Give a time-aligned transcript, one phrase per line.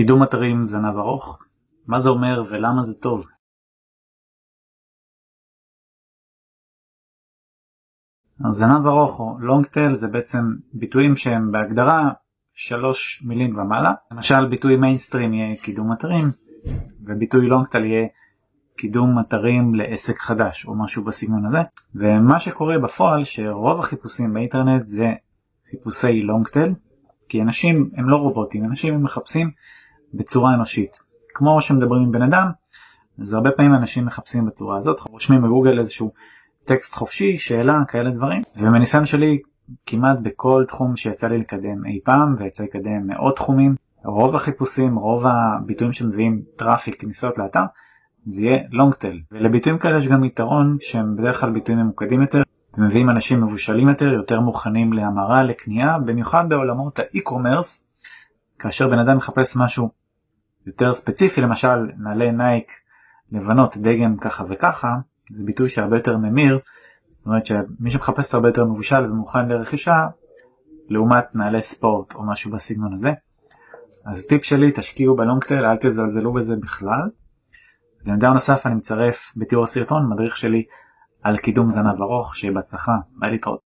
[0.00, 1.38] קידום אתרים זנב ארוך,
[1.86, 3.26] מה זה אומר ולמה זה טוב?
[8.50, 10.38] זנב ארוך או long tail זה בעצם
[10.72, 12.10] ביטויים שהם בהגדרה
[12.54, 13.92] שלוש מילים ומעלה.
[14.10, 16.24] למשל ביטוי מיינסטרים יהיה קידום אתרים
[17.04, 18.06] וביטוי long tail יהיה
[18.76, 21.60] קידום אתרים לעסק חדש או משהו בסגנון הזה.
[21.94, 25.06] ומה שקורה בפועל שרוב החיפושים באינטרנט זה
[25.70, 26.72] חיפושי long tail
[27.28, 29.50] כי אנשים הם לא רובוטים, אנשים מחפשים
[30.14, 31.00] בצורה אנושית.
[31.34, 32.50] כמו שמדברים עם בן אדם,
[33.20, 36.12] אז הרבה פעמים אנשים מחפשים בצורה הזאת, רושמים בגוגל איזשהו
[36.64, 38.42] טקסט חופשי, שאלה, כאלה דברים.
[38.56, 39.38] ומניסיון שלי,
[39.86, 45.24] כמעט בכל תחום שיצא לי לקדם אי פעם, ויצא לקדם מאות תחומים, רוב החיפושים, רוב
[45.26, 47.64] הביטויים שמביאים traffic, כניסות לאתר,
[48.26, 49.16] זה יהיה long tail.
[49.32, 52.42] ולביטויים כאלה יש גם יתרון שהם בדרך כלל ביטויים ממוקדים יותר,
[52.78, 57.94] ומביאים אנשים מבושלים יותר, יותר מוכנים להמרה, לקנייה, במיוחד בעולמות ה e-commerce,
[58.58, 59.99] כאשר בן אדם מחפש משהו
[60.66, 62.72] יותר ספציפי, למשל נעלי נייק
[63.32, 64.96] לבנות דגם ככה וככה,
[65.30, 66.58] זה ביטוי שהרבה יותר ממיר,
[67.10, 70.06] זאת אומרת שמי שמחפש הרבה יותר מבושל ומוכן לרכישה,
[70.88, 73.10] לעומת נעלי ספורט או משהו בסגנון הזה.
[74.04, 77.10] אז טיפ שלי, תשקיעו ב long tail, אל תזלזלו בזה בכלל.
[78.06, 80.64] למידע נוסף אני מצרף בתיאור הסרטון מדריך שלי
[81.22, 83.69] על קידום זנב ארוך, שיהיה בהצלחה, ביי להתראות.